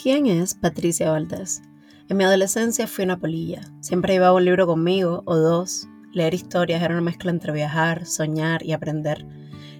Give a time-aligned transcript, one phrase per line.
[0.00, 1.62] ¿Quién es Patricia Valdés?
[2.10, 3.62] En mi adolescencia fui una polilla.
[3.80, 5.88] Siempre llevaba un libro conmigo o dos.
[6.12, 9.26] Leer historias era una mezcla entre viajar, soñar y aprender.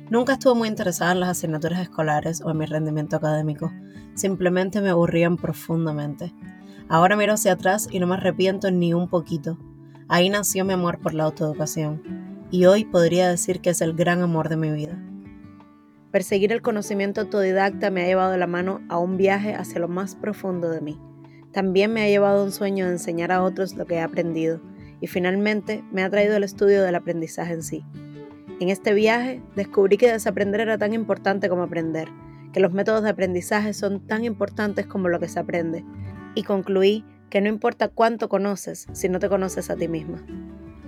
[0.08, 3.70] Nunca estuve muy interesada en las asignaturas escolares o en mi rendimiento académico.
[4.14, 6.32] Simplemente me aburrían profundamente.
[6.88, 9.58] Ahora miro hacia atrás y no me arrepiento ni un poquito.
[10.08, 12.46] Ahí nació mi amor por la autoeducación.
[12.50, 14.98] Y hoy podría decir que es el gran amor de mi vida.
[16.16, 19.86] Perseguir el conocimiento autodidacta me ha llevado de la mano a un viaje hacia lo
[19.86, 20.98] más profundo de mí.
[21.52, 24.62] También me ha llevado a un sueño de enseñar a otros lo que he aprendido
[25.02, 27.84] y finalmente me ha traído el estudio del aprendizaje en sí.
[28.60, 32.08] En este viaje descubrí que desaprender era tan importante como aprender,
[32.54, 35.84] que los métodos de aprendizaje son tan importantes como lo que se aprende,
[36.34, 40.24] y concluí que no importa cuánto conoces si no te conoces a ti misma.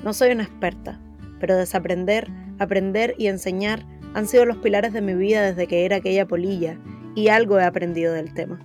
[0.02, 0.98] No soy una experta,
[1.38, 3.84] pero desaprender, aprender y enseñar
[4.18, 6.78] han sido los pilares de mi vida desde que era aquella polilla
[7.14, 8.58] y algo he aprendido del tema.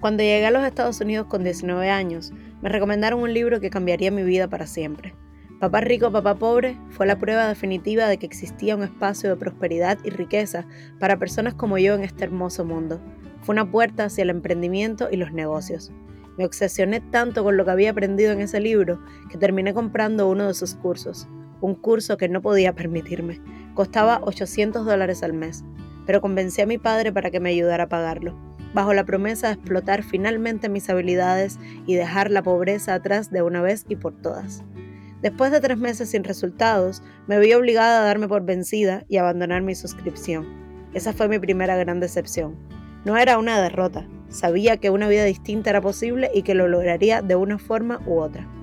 [0.00, 4.10] Cuando llegué a los Estados Unidos con 19 años, me recomendaron un libro que cambiaría
[4.10, 5.14] mi vida para siempre.
[5.60, 9.98] Papá rico, papá pobre fue la prueba definitiva de que existía un espacio de prosperidad
[10.04, 10.66] y riqueza
[11.00, 13.00] para personas como yo en este hermoso mundo.
[13.42, 15.92] Fue una puerta hacia el emprendimiento y los negocios.
[16.36, 20.46] Me obsesioné tanto con lo que había aprendido en ese libro que terminé comprando uno
[20.46, 21.28] de sus cursos,
[21.60, 23.40] un curso que no podía permitirme.
[23.78, 25.62] Costaba 800 dólares al mes,
[26.04, 28.36] pero convencí a mi padre para que me ayudara a pagarlo,
[28.74, 33.62] bajo la promesa de explotar finalmente mis habilidades y dejar la pobreza atrás de una
[33.62, 34.64] vez y por todas.
[35.22, 39.62] Después de tres meses sin resultados, me vi obligada a darme por vencida y abandonar
[39.62, 40.44] mi suscripción.
[40.92, 42.56] Esa fue mi primera gran decepción.
[43.04, 47.22] No era una derrota, sabía que una vida distinta era posible y que lo lograría
[47.22, 48.57] de una forma u otra.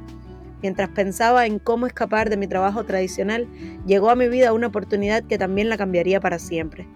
[0.66, 3.48] Mientras pensaba en cómo escapar de mi trabajo tradicional,
[3.86, 6.88] llegó a mi vida una oportunidad que también la cambiaría para siempre.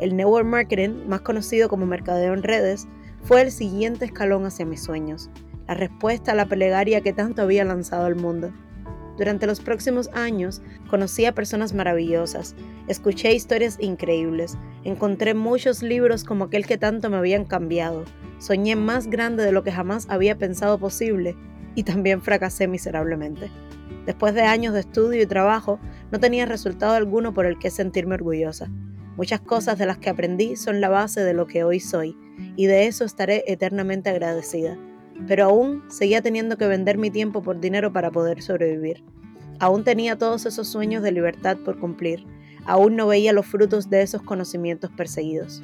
[0.00, 2.88] El network marketing, más conocido como mercadeo en redes,
[3.22, 5.30] fue el siguiente escalón hacia mis sueños,
[5.68, 8.52] la respuesta a la plegaria que tanto había lanzado al mundo.
[9.16, 12.56] Durante los próximos años conocí a personas maravillosas,
[12.88, 18.04] escuché historias increíbles, encontré muchos libros como aquel que tanto me habían cambiado,
[18.38, 21.36] soñé más grande de lo que jamás había pensado posible
[21.74, 23.50] y también fracasé miserablemente.
[24.06, 25.78] Después de años de estudio y trabajo,
[26.10, 28.68] no tenía resultado alguno por el que sentirme orgullosa.
[29.16, 32.16] Muchas cosas de las que aprendí son la base de lo que hoy soy,
[32.56, 34.76] y de eso estaré eternamente agradecida.
[35.28, 39.04] Pero aún seguía teniendo que vender mi tiempo por dinero para poder sobrevivir.
[39.60, 42.24] Aún tenía todos esos sueños de libertad por cumplir.
[42.64, 45.62] Aún no veía los frutos de esos conocimientos perseguidos.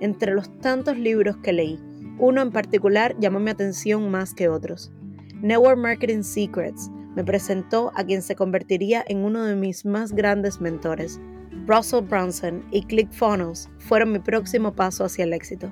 [0.00, 1.78] Entre los tantos libros que leí,
[2.18, 4.92] uno en particular llamó mi atención más que otros.
[5.40, 10.60] Network Marketing Secrets me presentó a quien se convertiría en uno de mis más grandes
[10.60, 11.20] mentores.
[11.64, 15.70] Russell Brunson y ClickFunnels fueron mi próximo paso hacia el éxito.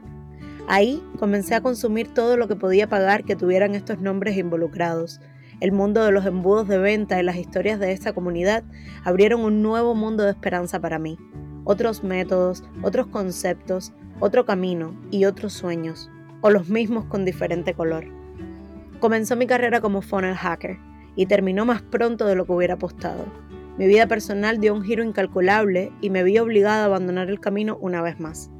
[0.69, 5.21] Ahí comencé a consumir todo lo que podía pagar que tuvieran estos nombres involucrados.
[5.59, 8.63] El mundo de los embudos de venta y las historias de esta comunidad
[9.03, 11.19] abrieron un nuevo mundo de esperanza para mí.
[11.65, 16.09] Otros métodos, otros conceptos, otro camino y otros sueños,
[16.41, 18.26] o los mismos con diferente color.
[19.01, 20.79] Comenzó mi carrera como funnel hacker
[21.17, 23.25] y terminó más pronto de lo que hubiera apostado.
[23.79, 27.77] Mi vida personal dio un giro incalculable y me vi obligada a abandonar el camino
[27.81, 28.51] una vez más.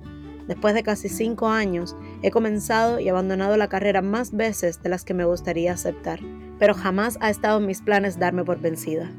[0.47, 5.05] Después de casi cinco años, he comenzado y abandonado la carrera más veces de las
[5.05, 6.21] que me gustaría aceptar,
[6.59, 9.11] pero jamás ha estado en mis planes darme por vencida.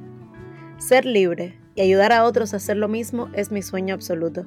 [0.77, 4.45] Ser libre y ayudar a otros a hacer lo mismo es mi sueño absoluto.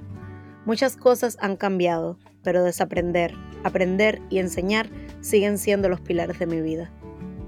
[0.64, 3.34] Muchas cosas han cambiado, pero desaprender,
[3.64, 4.88] aprender y enseñar
[5.20, 6.90] siguen siendo los pilares de mi vida.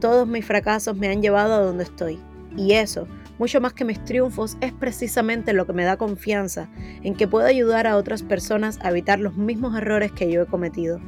[0.01, 2.19] Todos mis fracasos me han llevado a donde estoy,
[2.57, 3.07] y eso,
[3.39, 6.69] mucho más que mis triunfos, es precisamente lo que me da confianza
[7.03, 10.47] en que puedo ayudar a otras personas a evitar los mismos errores que yo he
[10.47, 11.01] cometido.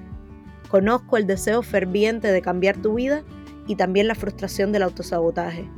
[0.68, 3.22] Conozco el deseo ferviente de cambiar tu vida
[3.66, 5.68] y también la frustración del autosabotaje,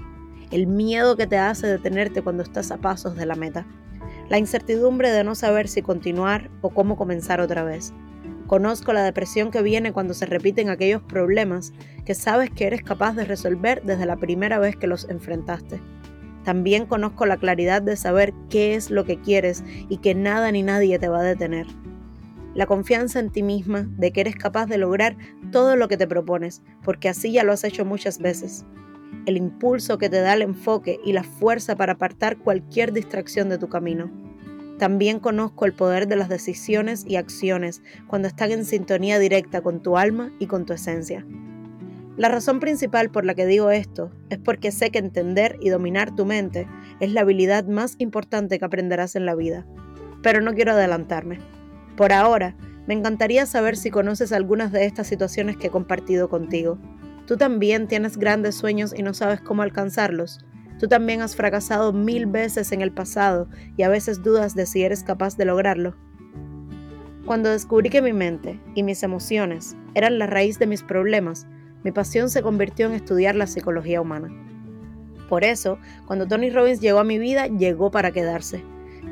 [0.50, 3.66] el miedo que te hace detenerte cuando estás a pasos de la meta,
[4.28, 7.92] la incertidumbre de no saber si continuar o cómo comenzar otra vez
[8.46, 11.72] Conozco la depresión que viene cuando se repiten aquellos problemas
[12.04, 15.80] que sabes que eres capaz de resolver desde la primera vez que los enfrentaste.
[16.44, 20.62] También conozco la claridad de saber qué es lo que quieres y que nada ni
[20.62, 21.66] nadie te va a detener.
[22.54, 25.16] La confianza en ti misma de que eres capaz de lograr
[25.50, 28.64] todo lo que te propones, porque así ya lo has hecho muchas veces.
[29.26, 33.58] El impulso que te da el enfoque y la fuerza para apartar cualquier distracción de
[33.58, 34.10] tu camino
[34.78, 39.82] también conozco el poder de las decisiones y acciones cuando están en sintonía directa con
[39.82, 41.24] tu alma y con tu esencia.
[42.18, 46.14] La razón principal por la que digo esto es porque sé que entender y dominar
[46.14, 46.68] tu mente
[47.00, 49.66] es la habilidad más importante que aprenderás en la vida.
[50.22, 51.38] Pero no quiero adelantarme.
[51.96, 52.56] Por ahora,
[52.86, 56.78] Me encantaría saber si conoces algunas de estas situaciones que he compartido contigo.
[57.26, 60.38] Tú también tienes grandes sueños y no sabes cómo alcanzarlos.
[60.78, 64.82] Tú también has fracasado mil veces en el pasado y a veces dudas de si
[64.82, 65.96] eres capaz de lograrlo.
[67.24, 71.46] Cuando descubrí que mi mente y mis emociones eran la raíz de mis problemas,
[71.82, 74.28] mi pasión se convirtió en estudiar la psicología humana.
[75.28, 78.62] Por eso, cuando Tony Robbins llegó a mi vida, llegó para quedarse.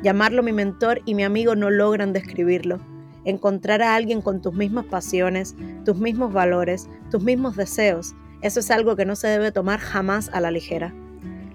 [0.01, 2.79] Llamarlo mi mentor y mi amigo no logran describirlo.
[3.25, 8.69] Encontrar a alguien con tus mismas pasiones, tus mismos valores, tus mismos deseos, eso es
[8.69, 10.93] algo que no se debe tomar jamás a la ligera.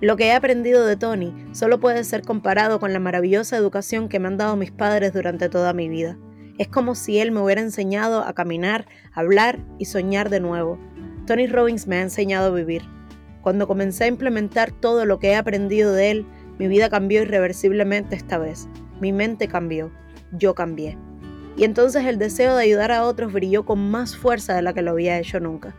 [0.00, 4.18] Lo que he aprendido de Tony solo puede ser comparado con la maravillosa educación que
[4.18, 6.18] me han dado mis padres durante toda mi vida.
[6.58, 10.78] Es como si él me hubiera enseñado a caminar, hablar y soñar de nuevo.
[11.26, 12.82] Tony Robbins me ha enseñado a vivir.
[13.42, 16.26] Cuando comencé a implementar todo lo que he aprendido de él,
[16.58, 18.68] mi vida cambió irreversiblemente esta vez.
[19.00, 19.92] Mi mente cambió.
[20.32, 20.98] Yo cambié.
[21.56, 24.82] Y entonces el deseo de ayudar a otros brilló con más fuerza de la que
[24.82, 25.74] lo había hecho nunca.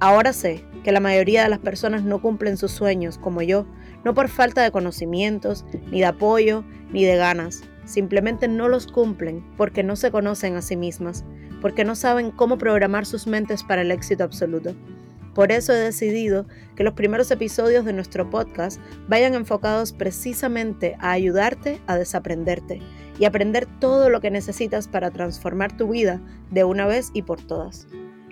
[0.00, 3.66] Ahora sé que la mayoría de las personas no cumplen sus sueños, como yo,
[4.04, 7.62] no por falta de conocimientos, ni de apoyo, ni de ganas.
[7.84, 11.24] Simplemente no los cumplen porque no se conocen a sí mismas,
[11.60, 14.74] porque no saben cómo programar sus mentes para el éxito absoluto.
[15.34, 16.46] Por eso he decidido
[16.76, 22.80] que los primeros episodios de nuestro podcast vayan enfocados precisamente a ayudarte a desaprenderte
[23.18, 26.20] y aprender todo lo que necesitas para transformar tu vida
[26.50, 27.86] de una vez y por todas.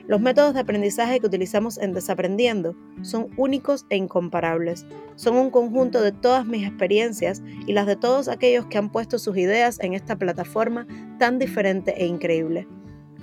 [0.09, 4.85] Los métodos de aprendizaje que utilizamos en Desaprendiendo son únicos e incomparables.
[5.15, 9.19] Son un conjunto de todas mis experiencias y las de todos aquellos que han puesto
[9.19, 10.87] sus ideas en esta plataforma
[11.19, 12.67] tan diferente e increíble.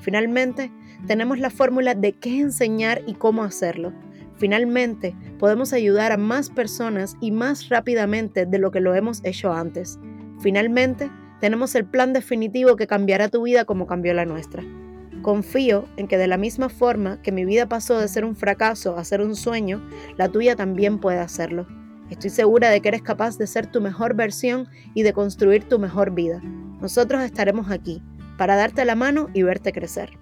[0.02, 0.72] Finalmente,
[1.08, 3.94] tenemos la fórmula de qué enseñar y cómo hacerlo.
[4.38, 9.52] Finalmente, podemos ayudar a más personas y más rápidamente de lo que lo hemos hecho
[9.52, 10.00] antes.
[10.42, 11.12] Finalmente,
[11.42, 14.64] tenemos el plan definitivo que cambiará tu vida como cambió la nuestra.
[15.22, 18.98] Confío en que de la misma forma que mi vida pasó de ser un fracaso
[18.98, 19.82] a ser un sueño,
[20.18, 21.68] la tuya también puede hacerlo.
[22.10, 25.80] Estoy segura de que eres capaz de ser tu mejor versión y de construir tu
[25.80, 26.42] mejor vida.
[26.82, 28.02] Nosotros estaremos aquí
[28.38, 30.18] para darte la mano y verte crecer.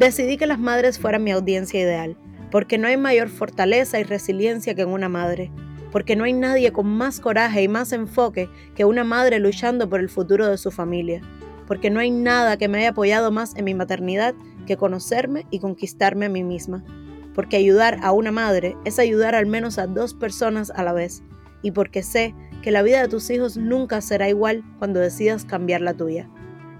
[0.00, 2.16] Decidí que las madres fueran mi audiencia ideal,
[2.50, 5.52] porque no hay mayor fortaleza y resiliencia que en una madre,
[5.92, 10.00] porque no hay nadie con más coraje y más enfoque que una madre luchando por
[10.00, 11.20] el futuro de su familia,
[11.66, 14.34] porque no hay nada que me haya apoyado más en mi maternidad
[14.66, 16.82] que conocerme y conquistarme a mí misma,
[17.34, 21.22] porque ayudar a una madre es ayudar al menos a dos personas a la vez,
[21.60, 25.82] y porque sé que la vida de tus hijos nunca será igual cuando decidas cambiar
[25.82, 26.26] la tuya.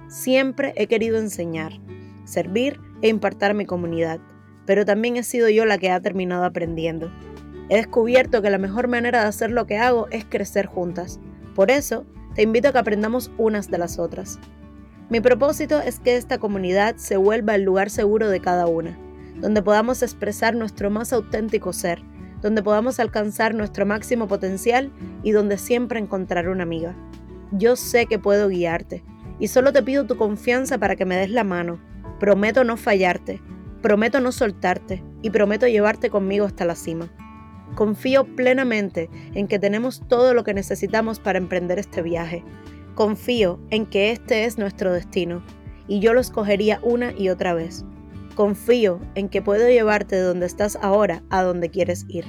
[0.08, 1.78] Siempre he querido enseñar,
[2.24, 4.20] servir e impartir a mi comunidad,
[4.66, 7.10] pero también he sido yo la que ha terminado aprendiendo.
[7.68, 11.20] He descubierto que la mejor manera de hacer lo que hago es crecer juntas.
[11.54, 12.04] Por eso,
[12.34, 14.38] te invito a que aprendamos unas de las otras.
[15.08, 18.98] Mi propósito es que esta comunidad se vuelva el lugar seguro de cada una,
[19.40, 22.02] donde podamos expresar nuestro más auténtico ser,
[22.40, 24.92] donde podamos alcanzar nuestro máximo potencial
[25.22, 26.94] y donde siempre encontrar una amiga.
[27.52, 29.02] Yo sé que puedo guiarte,
[29.40, 31.80] y solo te pido tu confianza para que me des la mano.
[32.20, 33.40] Prometo no fallarte,
[33.80, 37.10] prometo no soltarte y prometo llevarte conmigo hasta la cima.
[37.74, 42.44] Confío plenamente en que tenemos todo lo que necesitamos para emprender este viaje.
[42.94, 45.42] Confío en que este es nuestro destino
[45.88, 47.86] y yo lo escogería una y otra vez.
[48.34, 52.26] Confío en que puedo llevarte de donde estás ahora a donde quieres ir.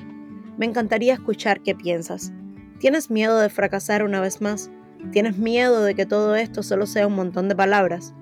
[0.58, 2.32] Me encantaría escuchar qué piensas.
[2.80, 4.72] ¿Tienes miedo de fracasar una vez más?
[5.12, 8.14] ¿Tienes miedo de que todo esto solo sea un montón de palabras?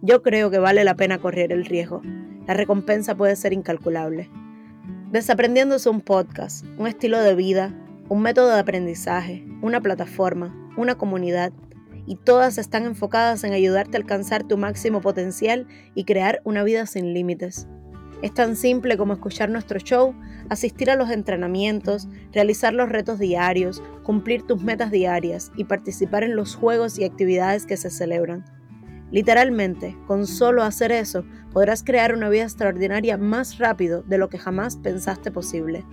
[0.00, 2.02] Yo creo que vale la pena correr el riesgo.
[2.46, 4.30] La recompensa puede ser incalculable.
[5.10, 7.74] Desaprendiendo es un podcast, un estilo de vida,
[8.08, 11.52] un método de aprendizaje, una plataforma, una comunidad,
[12.06, 16.86] y todas están enfocadas en ayudarte a alcanzar tu máximo potencial y crear una vida
[16.86, 17.66] sin límites.
[18.22, 20.14] Es tan simple como escuchar nuestro show,
[20.48, 26.36] asistir a los entrenamientos, realizar los retos diarios, cumplir tus metas diarias y participar en
[26.36, 28.44] los juegos y actividades que se celebran.
[29.10, 34.38] Literalmente, con solo hacer eso, podrás crear una vida extraordinaria más rápido de lo que
[34.38, 35.84] jamás pensaste posible.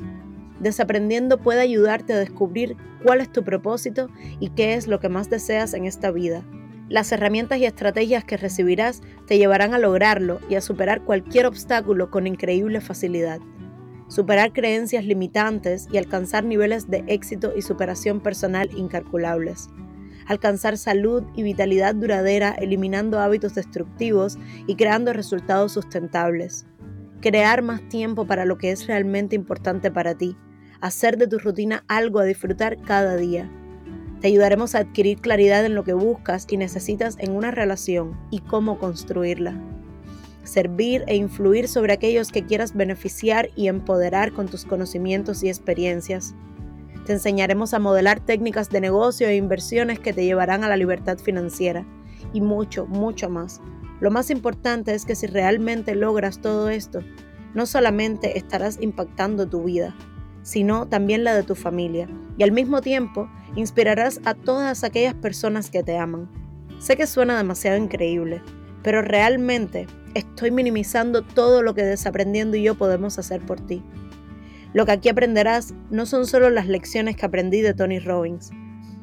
[0.59, 5.29] Desaprendiendo puede ayudarte a descubrir cuál es tu propósito y qué es lo que más
[5.29, 6.43] deseas en esta vida
[6.89, 12.11] las herramientas y estrategias que recibirás te llevarán a lograrlo y a superar cualquier obstáculo
[12.11, 13.39] con increíble facilidad.
[14.07, 19.69] Superar creencias limitantes y alcanzar niveles de éxito y superación personal incalculables.
[20.27, 26.65] Alcanzar salud y vitalidad duradera eliminando hábitos destructivos y creando resultados sustentables.
[27.21, 30.35] Crear más tiempo para lo que es realmente importante para ti.
[30.81, 33.49] Hacer de tu rutina algo a disfrutar cada día
[34.19, 38.39] Te ayudaremos a adquirir claridad en lo que buscas y necesitas en una relación y
[38.39, 39.59] cómo construirla.
[40.43, 46.35] Servir e influir sobre aquellos que quieras beneficiar y empoderar con tus conocimientos y experiencias.
[47.05, 51.19] Te enseñaremos a modelar técnicas de negocio e inversiones que te llevarán a la libertad
[51.19, 51.85] financiera
[52.33, 53.61] y mucho, mucho más.
[53.99, 57.01] Lo más importante es que si realmente logras todo esto,
[57.53, 59.95] no solamente estarás impactando tu vida,
[60.41, 62.07] sino también la de tu familia,
[62.37, 66.29] y al mismo tiempo inspirarás a todas aquellas personas que te aman.
[66.79, 68.41] Sé que suena demasiado increíble,
[68.83, 73.83] pero realmente estoy minimizando todo lo que Desaprendiendo y yo podemos hacer por ti.
[74.75, 78.51] Lo que aquí aprenderás no son solo las lecciones que aprendí de Tony Robbins,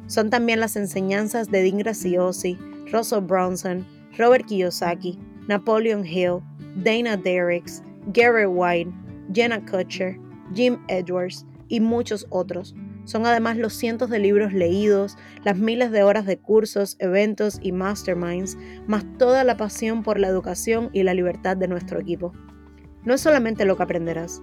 [0.06, 2.58] son también las enseñanzas de Dean Graziosi,
[2.92, 3.86] Russell Bronson,
[4.18, 6.40] Robert Kiyosaki, Napoleon Hill,
[6.76, 8.90] Dana Derricks, Gary White,
[9.32, 10.18] Jenna Kutcher,
[10.52, 12.74] Jim Edwards y muchos otros.
[13.06, 17.72] Son además los cientos de libros leídos, las miles de horas de cursos, eventos y
[17.72, 22.34] masterminds, más toda la pasión por la educación y la libertad de nuestro equipo.
[23.06, 24.42] No es solamente lo que aprenderás,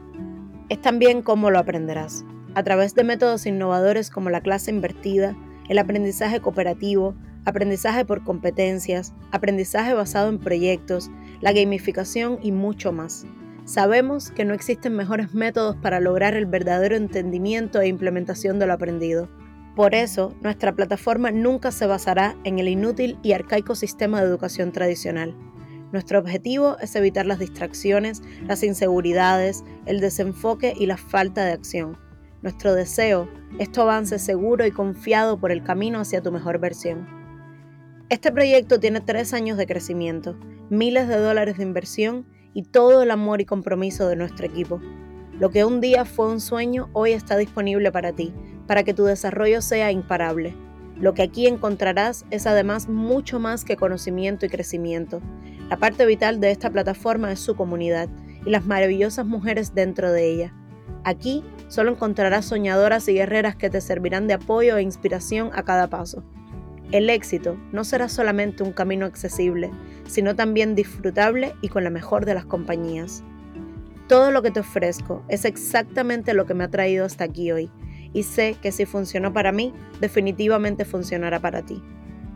[0.70, 2.24] es también cómo lo aprenderás,
[2.56, 5.36] a través de métodos innovadores como la clase invertida,
[5.68, 11.10] el aprendizaje cooperativo, aprendizaje por competencias, aprendizaje basado en proyectos,
[11.42, 13.26] la gamificación y mucho más.
[13.66, 18.74] Sabemos que no existen mejores métodos para lograr el verdadero entendimiento e implementación de lo
[18.74, 19.30] aprendido.
[19.76, 24.72] Por eso, nuestra plataforma nunca se basará en el inútil y arcaico sistema de educación
[24.72, 25.36] tradicional.
[25.92, 31.98] Nuestro objetivo es evitar las distracciones, las inseguridades, el desenfoque y la falta de acción.
[32.42, 33.28] Nuestro deseo
[33.58, 37.08] es tu avance seguro y confiado por el camino hacia tu mejor versión.
[38.10, 40.38] Este proyecto tiene tres años de crecimiento,
[40.70, 44.80] miles de dólares de inversión y todo el amor y compromiso de nuestro equipo.
[45.40, 48.34] Lo que un día fue un sueño hoy está disponible para ti,
[48.68, 50.56] para que tu desarrollo sea imparable.
[51.00, 55.22] Lo que aquí encontrarás es además mucho más que conocimiento y crecimiento.
[55.70, 58.10] La parte vital de esta plataforma es su comunidad
[58.46, 60.54] y las maravillosas mujeres dentro de ella.
[61.06, 65.90] Aquí solo encontrarás soñadoras y guerreras que te servirán de apoyo e inspiración a cada
[65.90, 66.24] paso.
[66.92, 69.72] El éxito no será solamente un camino accesible,
[70.08, 73.24] sino también disfrutable y con la mejor de las compañías.
[74.08, 77.70] Todo lo que te ofrezco es exactamente lo que me ha traído hasta aquí hoy,
[78.14, 81.82] y sé que si funcionó para mí, definitivamente funcionará para ti.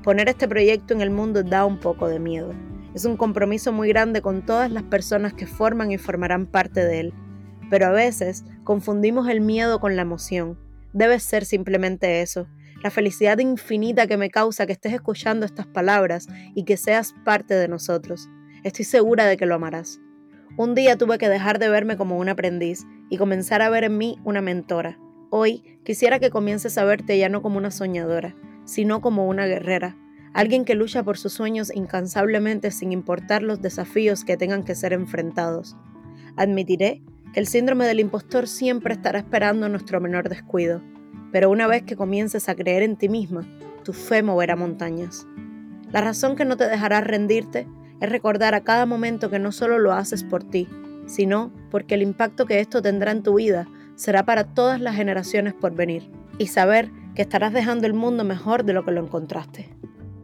[0.03, 2.51] Poner este proyecto en el mundo da un poco de miedo.
[2.93, 6.99] Es un compromiso muy grande con todas las personas que forman y formarán parte de
[6.99, 7.13] él,
[7.69, 10.59] pero a veces confundimos el miedo con la emoción.
[10.93, 12.47] Debe ser simplemente eso,
[12.83, 17.55] la felicidad infinita que me causa que estés escuchando estas palabras y que seas parte
[17.55, 18.29] de nosotros.
[18.63, 19.99] Estoy segura de que lo amarás.
[20.57, 23.97] Un día tuve que dejar de verme como un aprendiz y comenzar a ver en
[23.97, 24.99] mí una mentora.
[25.35, 28.35] Hoy quisiera que comiences a verte ya no como una soñadora,
[28.65, 29.97] sino como una guerrera,
[30.31, 34.93] alguien que lucha por sus sueños incansablemente sin importar los desafíos que tengan que ser
[34.93, 35.75] enfrentados.
[36.35, 37.01] Admitiré
[37.33, 40.83] que el síndrome del impostor siempre estará esperando nuestro menor descuido
[41.31, 43.43] pero una vez que comiences a creer en ti misma,
[43.83, 45.25] tu fe moverá montañas.
[45.91, 47.67] La razón que no te dejará rendirte
[48.01, 50.69] es recordar a cada momento que no solo lo haces por ti,
[51.07, 53.67] sino porque el impacto que esto tendrá en tu vida
[54.03, 58.65] será para todas las generaciones por venir, y saber que estarás dejando el mundo mejor
[58.65, 59.69] de lo que lo encontraste.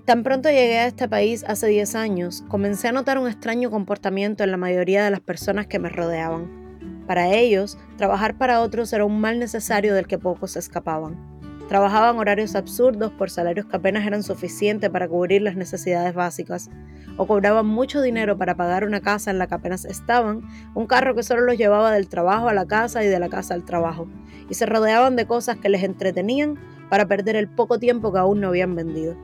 [0.04, 4.44] Tan pronto llegué a este país hace 10 años, comencé a notar un extraño comportamiento
[4.44, 7.06] en la mayoría de las personas que me rodeaban.
[7.08, 11.39] Para ellos, trabajar para otros era un mal necesario del que pocos escapaban.
[11.70, 16.68] Trabajaban horarios absurdos por salarios que apenas eran suficientes para cubrir las necesidades básicas,
[17.16, 20.42] o cobraban mucho dinero para pagar una casa en la que apenas estaban,
[20.74, 23.54] un carro que solo los llevaba del trabajo a la casa y de la casa
[23.54, 24.08] al trabajo,
[24.50, 26.58] y se rodeaban de cosas que les entretenían
[26.90, 29.16] para perder el poco tiempo que aún no habían vendido.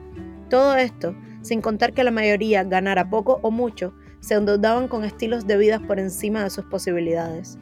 [0.48, 5.48] Todo esto, sin contar que la mayoría ganara poco o mucho, se endeudaban con estilos
[5.48, 7.58] de vida por encima de sus posibilidades.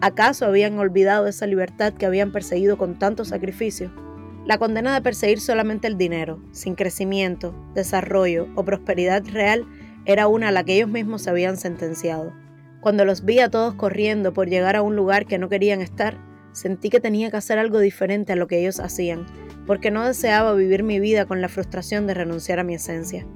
[0.00, 4.03] ¿Acaso habían olvidado esa libertad que habían perseguido con tanto sacrificio?
[4.46, 9.66] La condena de perseguir solamente el dinero, sin crecimiento, desarrollo o prosperidad real,
[10.04, 12.34] era una a la que ellos mismos se habían sentenciado.
[12.82, 16.18] Cuando los vi a todos corriendo por llegar a un lugar que no querían estar,
[16.52, 19.24] sentí que tenía que hacer algo diferente a lo que ellos hacían,
[19.66, 23.26] porque no deseaba vivir mi vida con la frustración de renunciar a mi esencia.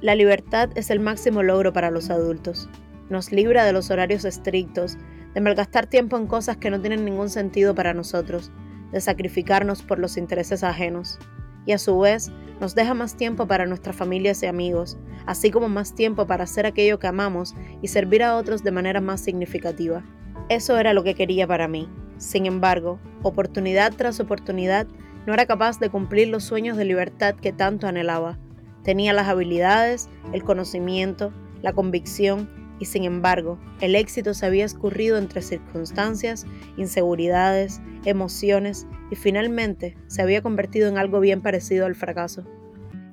[0.00, 2.68] La libertad es el máximo logro para los adultos.
[3.10, 4.96] Nos libra de los horarios estrictos,
[5.34, 8.52] de malgastar tiempo en cosas que no tienen ningún sentido para nosotros,
[8.92, 11.18] de sacrificarnos por los intereses ajenos.
[11.66, 12.30] Y a su vez,
[12.60, 14.96] nos deja más tiempo para nuestras familias y amigos,
[15.26, 19.00] así como más tiempo para hacer aquello que amamos y servir a otros de manera
[19.00, 20.04] más significativa.
[20.48, 21.88] Eso era lo que quería para mí.
[22.18, 24.86] Sin embargo, oportunidad tras oportunidad,
[25.26, 28.38] no era capaz de cumplir los sueños de libertad que tanto anhelaba.
[28.82, 31.32] Tenía las habilidades, el conocimiento,
[31.62, 32.48] la convicción
[32.82, 36.46] y sin embargo, el éxito se había escurrido entre circunstancias,
[36.76, 42.44] inseguridades, emociones y finalmente se había convertido en algo bien parecido al fracaso.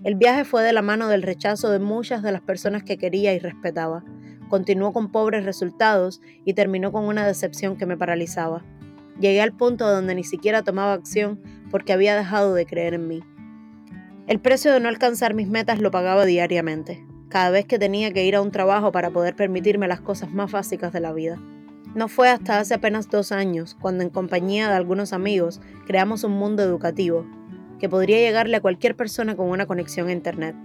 [0.03, 3.31] El viaje fue de la mano del rechazo de muchas de las personas que quería
[3.35, 4.03] y respetaba.
[4.49, 8.65] Continuó con pobres resultados y terminó con una decepción que me paralizaba.
[9.19, 13.21] Llegué al punto donde ni siquiera tomaba acción porque había dejado de creer en mí.
[14.25, 18.25] El precio de no alcanzar mis metas lo pagaba diariamente cada vez que tenía que
[18.25, 21.39] ir a un trabajo para poder permitirme las cosas más básicas de la vida.
[21.95, 26.33] No fue hasta hace apenas dos años, cuando en compañía de algunos amigos creamos un
[26.33, 27.25] mundo educativo,
[27.79, 30.55] que podría llegarle a cualquier persona con una conexión a Internet.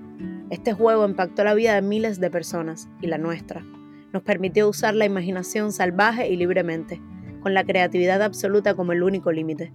[0.50, 3.64] Este juego impactó la vida de miles de personas, y la nuestra.
[4.12, 7.00] Nos permitió usar la imaginación salvaje y libremente,
[7.40, 9.73] con la creatividad absoluta como el único límite.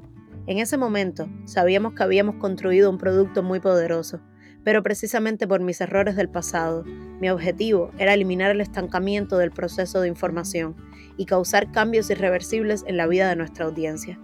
[0.48, 4.20] En ese momento, sabíamos que habíamos construido un producto muy poderoso,
[4.64, 6.84] pero precisamente por mis errores del pasado.
[7.20, 10.76] Mi objetivo era eliminar el estancamiento del proceso de información
[11.18, 14.20] y causar cambios irreversibles en la vida de nuestra audiencia.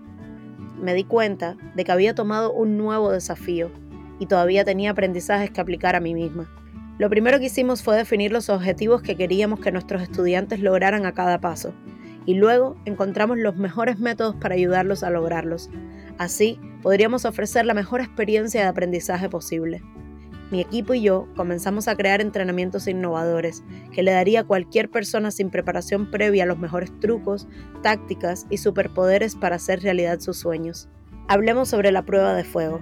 [0.81, 3.71] Me di cuenta de que había tomado un nuevo desafío
[4.19, 6.49] y todavía tenía aprendizajes que aplicar a mí misma.
[6.97, 11.13] Lo primero que hicimos fue definir los objetivos que queríamos que nuestros estudiantes lograran a
[11.13, 11.73] cada paso,
[12.25, 15.69] y luego encontramos los mejores métodos para ayudarlos a lograrlos.
[16.17, 19.83] Así, podríamos ofrecer la mejor experiencia de aprendizaje posible.
[20.51, 25.31] Mi equipo y yo comenzamos a crear entrenamientos innovadores que le daría a cualquier persona
[25.31, 27.47] sin preparación previa los mejores trucos,
[27.81, 30.87] tácticas y superpoderes para hacer realidad sus sueños.
[31.27, 32.79] Hablemos sobre la prueba de fuego.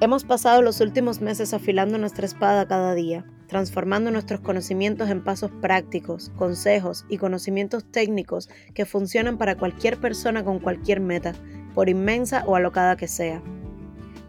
[0.00, 5.50] Hemos pasado los últimos meses afilando nuestra espada cada día, transformando nuestros conocimientos en pasos
[5.60, 11.32] prácticos, consejos y conocimientos técnicos que funcionan para cualquier persona con cualquier meta,
[11.74, 13.42] por inmensa o alocada que sea.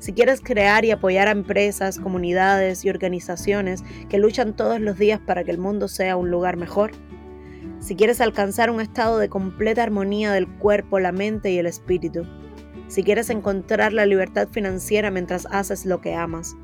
[0.02, 5.20] Si quieres crear y apoyar a empresas, comunidades y organizaciones que luchan todos los días
[5.20, 6.90] para que el mundo sea un lugar mejor,
[7.80, 12.26] si quieres alcanzar un estado de completa armonía del cuerpo, la mente y el espíritu,
[12.88, 16.56] si quieres encontrar la libertad financiera mientras haces lo que amas,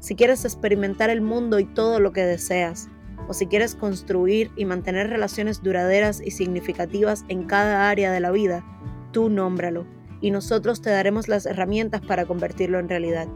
[0.00, 2.88] si quieres experimentar el mundo y todo lo que deseas,
[3.28, 8.30] o si quieres construir y mantener relaciones duraderas y significativas en cada área de la
[8.30, 8.64] vida,
[9.12, 13.28] tú nómbralo y nosotros te daremos las herramientas para convertirlo en realidad.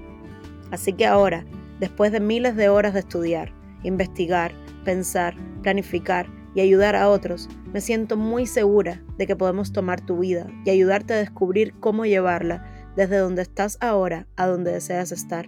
[0.70, 1.44] Así que ahora,
[1.80, 4.52] después de miles de horas de estudiar, investigar,
[4.84, 10.18] pensar, planificar y ayudar a otros, me siento muy segura de que podemos tomar tu
[10.18, 12.66] vida y ayudarte a descubrir cómo llevarla
[12.96, 15.46] desde donde estás ahora a donde deseas estar.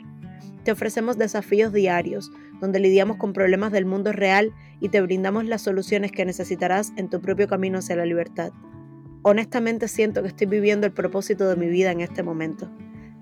[0.64, 5.62] Te ofrecemos desafíos diarios, donde lidiamos con problemas del mundo real y te brindamos las
[5.62, 8.52] soluciones que necesitarás en tu propio camino hacia la libertad.
[9.26, 12.70] Honestamente siento que estoy viviendo el propósito de mi vida en este momento.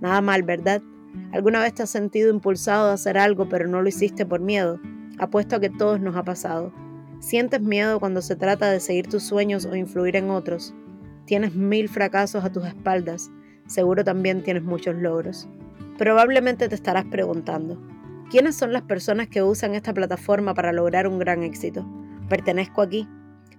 [0.00, 0.82] Nada mal, ¿verdad?
[1.30, 4.80] ¿Alguna vez te has sentido impulsado a hacer algo pero no lo hiciste por miedo?
[5.20, 6.72] Apuesto a que todos nos ha pasado.
[7.20, 10.74] ¿Sientes miedo cuando se trata de seguir tus sueños o influir en otros?
[11.24, 13.30] Tienes mil fracasos a tus espaldas.
[13.68, 15.48] Seguro también tienes muchos logros.
[15.98, 17.80] Probablemente te estarás preguntando,
[18.28, 21.86] ¿quiénes son las personas que usan esta plataforma para lograr un gran éxito?
[22.28, 23.06] ¿Pertenezco aquí?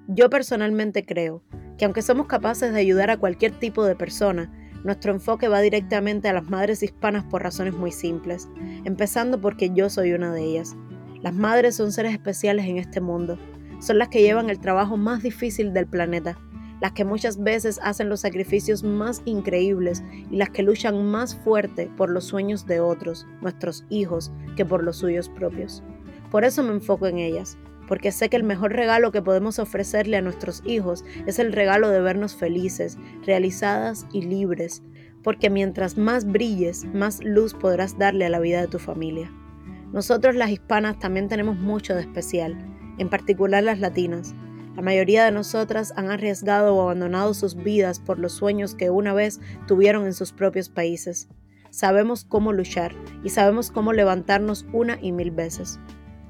[0.10, 1.42] Yo personalmente creo
[1.78, 4.52] que aunque somos capaces de ayudar a cualquier tipo de persona,
[4.84, 8.50] nuestro enfoque va directamente a las madres hispanas por razones muy simples,
[8.84, 10.76] empezando porque yo soy una de ellas.
[11.22, 13.38] Las madres son seres especiales en este mundo,
[13.80, 16.38] son las que llevan el trabajo más difícil del planeta,
[16.82, 21.90] las que muchas veces hacen los sacrificios más increíbles y las que luchan más fuerte
[21.96, 25.82] por los sueños de otros, nuestros hijos, que por los suyos propios.
[26.30, 27.58] Por eso me enfoco en ellas,
[27.88, 31.90] porque sé que el mejor regalo que podemos ofrecerle a nuestros hijos es el regalo
[31.90, 34.82] de vernos felices, realizadas y libres,
[35.24, 39.32] porque mientras más brilles, más luz podrás darle a la vida de tu familia.
[39.92, 42.58] Nosotros las hispanas también tenemos mucho de especial,
[42.98, 44.34] en particular las latinas.
[44.76, 49.14] La mayoría de nosotras han arriesgado o abandonado sus vidas por los sueños que una
[49.14, 51.30] vez tuvieron en sus propios países.
[51.70, 52.94] Sabemos cómo luchar
[53.24, 55.80] y sabemos cómo levantarnos una y mil veces.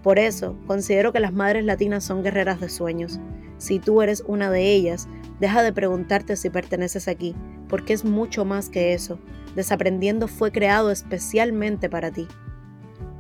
[0.04, 3.22] Por eso, considero que las madres latinas son guerreras de sueños.
[3.58, 5.08] Si tú eres una de ellas,
[5.40, 7.34] deja de preguntarte si perteneces aquí,
[7.70, 9.18] porque es mucho más que eso.
[9.56, 12.28] Desaprendiendo fue creado especialmente para ti.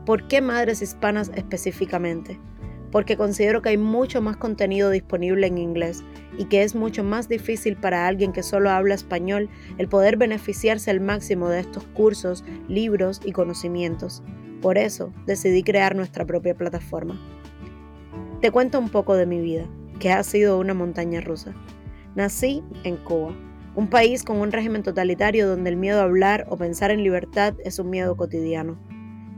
[0.05, 2.37] ¿Por qué madres hispanas específicamente?
[2.91, 6.03] Porque considero que hay mucho más contenido disponible en inglés
[6.37, 10.91] y que es mucho más difícil para alguien que solo habla español el poder beneficiarse
[10.91, 14.21] al máximo de estos cursos, libros y conocimientos.
[14.63, 17.19] Por eso decidí crear nuestra propia plataforma.
[18.39, 19.67] Te cuento un poco de mi vida,
[19.99, 21.53] que ha sido una montaña rusa.
[22.15, 23.35] Nací en Cuba,
[23.75, 27.55] Un país con un régimen totalitario donde el miedo a hablar o pensar en libertad
[27.65, 28.79] es un miedo cotidiano.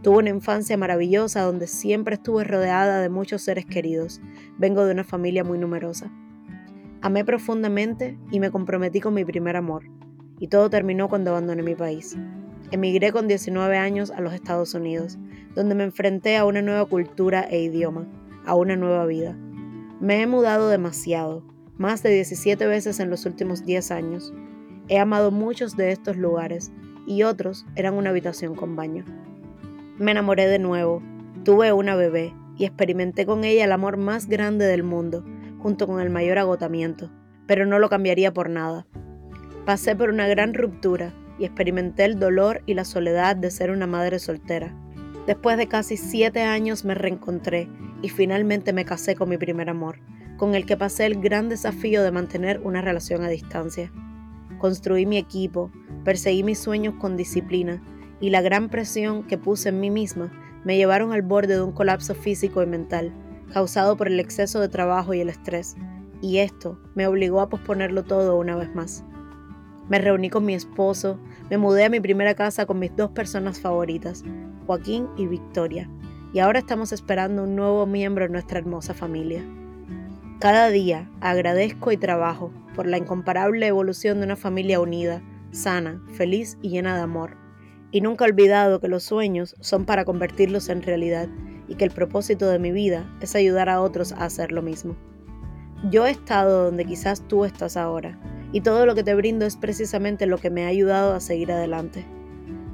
[0.04, 4.22] Tuve una infancia maravillosa donde siempre estuve rodeada de muchos seres queridos.
[4.60, 6.12] Vengo de una familia muy numerosa.
[7.02, 9.86] Amé profundamente y me comprometí con mi primer amor.
[10.40, 12.16] Y todo terminó cuando abandoné mi país.
[12.76, 15.18] Emigré con 19 años a los Estados Unidos,
[15.56, 18.06] donde me enfrenté a una nueva cultura e idioma,
[18.46, 19.34] a una nueva vida.
[20.02, 21.42] Me he mudado demasiado,
[21.78, 24.34] más de 17 veces en los últimos 10 años.
[24.90, 26.74] He amado muchos de estos lugares
[27.08, 29.06] y otros eran una habitación con baño.
[29.98, 31.02] Me enamoré de nuevo,
[31.46, 35.24] tuve una bebé y experimenté con ella el amor más grande del mundo,
[35.60, 37.10] junto con el mayor agotamiento,
[37.48, 38.86] pero no lo cambiaría por nada.
[39.66, 43.88] Pasé por una gran ruptura y experimenté el dolor y la soledad de ser una
[43.88, 44.76] madre soltera.
[45.28, 47.70] Después de casi siete años me reencontré
[48.02, 50.00] y finalmente me casé con mi primer amor
[50.38, 53.92] con el que pasé el gran desafío de mantener una relación a distancia.
[54.58, 55.72] Construí mi equipo,
[56.04, 57.82] perseguí mis sueños con disciplina
[58.20, 60.32] y la gran presión que puse en mí misma
[60.64, 63.14] me llevaron al borde de un colapso físico y mental,
[63.54, 65.76] causado por el exceso de trabajo y el estrés,
[66.22, 69.04] y esto me obligó a posponerlo todo una vez más.
[69.88, 71.20] Me reuní con mi esposo,
[71.52, 74.24] me mudé a mi primera casa con mis dos personas favoritas,
[74.66, 75.88] Joaquín y Victoria,
[76.34, 79.46] y ahora estamos esperando un nuevo miembro en nuestra hermosa familia.
[80.40, 85.22] Cada día agradezco y trabajo por la incomparable evolución de una familia unida,
[85.52, 87.38] sana, feliz y llena de amor.
[87.92, 91.30] Y nunca he olvidado que los sueños son para convertirlos en realidad
[91.68, 94.96] y que el propósito de mi vida es ayudar a otros a hacer lo mismo.
[95.92, 98.20] Yo he estado donde quizás tú estás ahora
[98.52, 101.52] y todo lo que te brindo es precisamente lo que me ha ayudado a seguir
[101.52, 102.06] adelante.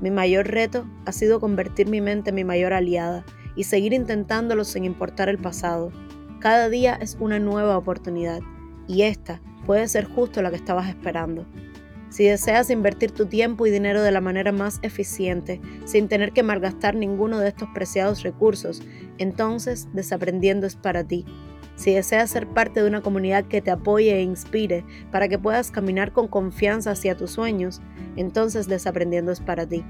[0.01, 4.63] Mi mayor reto ha sido convertir mi mente en mi mayor aliada y seguir intentándolo
[4.63, 5.91] sin importar el pasado,
[6.41, 8.41] cada día es una nueva oportunidad
[8.87, 11.45] y esta puede ser justo la que estabas esperando.
[12.09, 16.41] Si deseas invertir tu tiempo y dinero de la manera más eficiente, sin tener que
[16.41, 18.81] malgastar ninguno de estos preciados recursos,
[19.19, 21.25] entonces Desaprendiendo es para ti.
[21.81, 25.71] Si deseas ser parte de una comunidad que te apoye e inspire para que puedas
[25.71, 27.81] caminar con confianza hacia tus sueños,
[28.15, 29.83] entonces Desaprendiendo es para ti.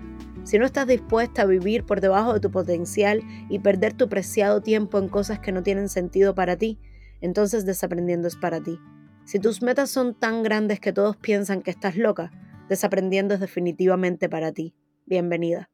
[0.45, 4.61] Si no estás dispuesta a vivir por debajo de tu potencial y perder tu preciado
[4.61, 6.79] tiempo en cosas que no tienen sentido para ti,
[7.19, 8.79] entonces desaprendiendo es para ti.
[9.25, 12.31] Si tus metas son tan grandes que todos piensan que estás loca,
[12.69, 14.73] desaprendiendo es definitivamente para ti.
[15.05, 15.69] Bienvenida.